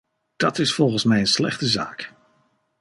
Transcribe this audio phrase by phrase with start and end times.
[0.35, 2.13] Dat is volgens mij een slechte zaak!